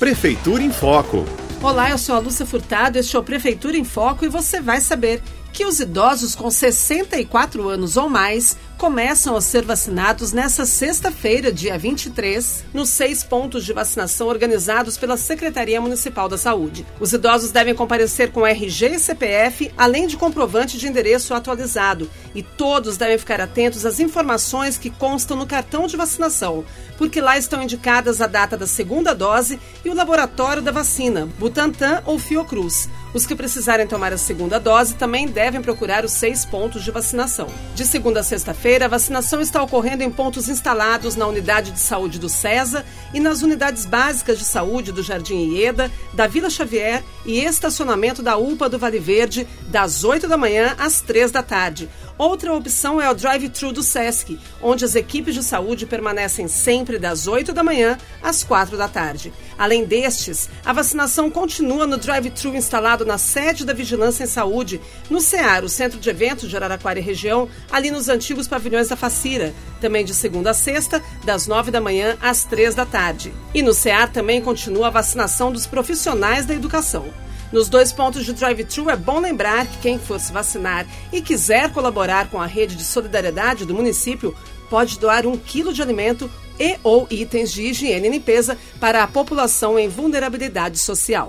Prefeitura 0.00 0.62
em 0.62 0.72
Foco. 0.72 1.26
Olá, 1.62 1.90
eu 1.90 1.98
sou 1.98 2.14
a 2.14 2.18
Lúcia 2.18 2.46
Furtado, 2.46 2.98
este 2.98 3.14
é 3.14 3.18
o 3.18 3.22
Prefeitura 3.22 3.76
em 3.76 3.84
Foco 3.84 4.24
e 4.24 4.28
você 4.28 4.58
vai 4.58 4.80
saber 4.80 5.22
que 5.52 5.64
os 5.64 5.80
idosos 5.80 6.34
com 6.34 6.50
64 6.50 7.68
anos 7.68 7.96
ou 7.96 8.08
mais 8.08 8.56
começam 8.80 9.36
a 9.36 9.42
ser 9.42 9.62
vacinados 9.62 10.32
nesta 10.32 10.64
sexta-feira, 10.64 11.52
dia 11.52 11.76
23, 11.76 12.64
nos 12.72 12.88
seis 12.88 13.22
pontos 13.22 13.66
de 13.66 13.74
vacinação 13.74 14.26
organizados 14.26 14.96
pela 14.96 15.18
Secretaria 15.18 15.78
Municipal 15.82 16.30
da 16.30 16.38
Saúde. 16.38 16.86
Os 16.98 17.12
idosos 17.12 17.50
devem 17.50 17.74
comparecer 17.74 18.32
com 18.32 18.46
RG 18.46 18.86
e 18.86 18.98
CPF, 18.98 19.70
além 19.76 20.06
de 20.06 20.16
comprovante 20.16 20.78
de 20.78 20.88
endereço 20.88 21.34
atualizado, 21.34 22.10
e 22.34 22.42
todos 22.42 22.96
devem 22.96 23.18
ficar 23.18 23.38
atentos 23.38 23.84
às 23.84 24.00
informações 24.00 24.78
que 24.78 24.88
constam 24.88 25.36
no 25.36 25.46
cartão 25.46 25.86
de 25.86 25.96
vacinação, 25.96 26.64
porque 26.96 27.20
lá 27.20 27.36
estão 27.36 27.62
indicadas 27.62 28.22
a 28.22 28.26
data 28.26 28.56
da 28.56 28.66
segunda 28.66 29.14
dose 29.14 29.60
e 29.84 29.90
o 29.90 29.94
laboratório 29.94 30.62
da 30.62 30.72
vacina, 30.72 31.28
Butantan 31.38 32.02
ou 32.06 32.18
Fiocruz. 32.18 32.88
Os 33.12 33.26
que 33.26 33.34
precisarem 33.34 33.88
tomar 33.88 34.12
a 34.12 34.18
segunda 34.18 34.60
dose 34.60 34.94
também 34.94 35.26
devem 35.26 35.60
procurar 35.60 36.04
os 36.04 36.12
seis 36.12 36.44
pontos 36.44 36.84
de 36.84 36.92
vacinação. 36.92 37.48
De 37.74 37.84
segunda 37.84 38.20
a 38.20 38.22
sexta-feira, 38.22 38.84
a 38.84 38.88
vacinação 38.88 39.40
está 39.40 39.60
ocorrendo 39.60 40.04
em 40.04 40.10
pontos 40.10 40.48
instalados 40.48 41.16
na 41.16 41.26
Unidade 41.26 41.72
de 41.72 41.80
Saúde 41.80 42.20
do 42.20 42.28
CESA 42.28 42.84
e 43.12 43.18
nas 43.18 43.42
unidades 43.42 43.84
básicas 43.84 44.38
de 44.38 44.44
saúde 44.44 44.92
do 44.92 45.02
Jardim 45.02 45.54
Ieda, 45.54 45.90
da 46.14 46.28
Vila 46.28 46.48
Xavier 46.48 47.02
e 47.26 47.40
estacionamento 47.40 48.22
da 48.22 48.36
UPA 48.36 48.68
do 48.68 48.78
Vale 48.78 49.00
Verde, 49.00 49.46
das 49.66 50.04
8 50.04 50.28
da 50.28 50.36
manhã 50.36 50.76
às 50.78 51.00
3 51.00 51.32
da 51.32 51.42
tarde. 51.42 51.88
Outra 52.20 52.52
opção 52.52 53.00
é 53.00 53.10
o 53.10 53.14
drive-thru 53.14 53.72
do 53.72 53.82
SESC, 53.82 54.38
onde 54.60 54.84
as 54.84 54.94
equipes 54.94 55.34
de 55.34 55.42
saúde 55.42 55.86
permanecem 55.86 56.48
sempre 56.48 56.98
das 56.98 57.26
8 57.26 57.50
da 57.50 57.64
manhã 57.64 57.96
às 58.22 58.44
4 58.44 58.76
da 58.76 58.86
tarde. 58.86 59.32
Além 59.56 59.86
destes, 59.86 60.46
a 60.62 60.70
vacinação 60.70 61.30
continua 61.30 61.86
no 61.86 61.96
drive-thru 61.96 62.54
instalado 62.54 63.06
na 63.06 63.16
sede 63.16 63.64
da 63.64 63.72
Vigilância 63.72 64.24
em 64.24 64.26
Saúde, 64.26 64.82
no 65.08 65.18
CEAR, 65.18 65.64
o 65.64 65.68
Centro 65.70 65.98
de 65.98 66.10
Eventos 66.10 66.50
de 66.50 66.56
Araraquara 66.56 66.98
e 66.98 67.02
Região, 67.02 67.48
ali 67.72 67.90
nos 67.90 68.10
antigos 68.10 68.46
pavilhões 68.46 68.88
da 68.88 68.96
Facira, 68.96 69.54
também 69.80 70.04
de 70.04 70.12
segunda 70.12 70.50
a 70.50 70.54
sexta, 70.54 71.02
das 71.24 71.46
9 71.46 71.70
da 71.70 71.80
manhã 71.80 72.18
às 72.20 72.44
3 72.44 72.74
da 72.74 72.84
tarde. 72.84 73.32
E 73.54 73.62
no 73.62 73.72
CEAR 73.72 74.12
também 74.12 74.42
continua 74.42 74.88
a 74.88 74.90
vacinação 74.90 75.50
dos 75.50 75.66
profissionais 75.66 76.44
da 76.44 76.52
educação. 76.52 77.08
Nos 77.52 77.68
dois 77.68 77.92
pontos 77.92 78.24
de 78.24 78.32
drive-thru 78.32 78.88
é 78.90 78.96
bom 78.96 79.18
lembrar 79.18 79.66
que 79.66 79.78
quem 79.78 79.98
for 79.98 80.20
se 80.20 80.32
vacinar 80.32 80.86
e 81.12 81.20
quiser 81.20 81.72
colaborar 81.72 82.30
com 82.30 82.40
a 82.40 82.46
rede 82.46 82.76
de 82.76 82.84
solidariedade 82.84 83.64
do 83.64 83.74
município 83.74 84.34
pode 84.68 84.98
doar 84.98 85.26
um 85.26 85.36
quilo 85.36 85.72
de 85.72 85.82
alimento 85.82 86.30
e 86.58 86.78
ou 86.84 87.08
itens 87.10 87.50
de 87.50 87.62
higiene 87.62 88.06
e 88.06 88.10
limpeza 88.10 88.56
para 88.78 89.02
a 89.02 89.08
população 89.08 89.78
em 89.78 89.88
vulnerabilidade 89.88 90.78
social. 90.78 91.28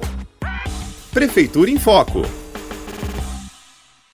Prefeitura 1.12 1.72
em 1.72 1.80
Foco. 1.80 2.41